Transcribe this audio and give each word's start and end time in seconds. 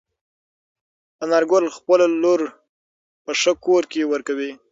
انارګل 1.23 1.65
خپله 1.77 2.05
لور 2.23 2.41
په 3.23 3.31
ښه 3.41 3.53
کور 3.65 3.83
کې 3.91 4.09
ورکوي. 4.13 4.51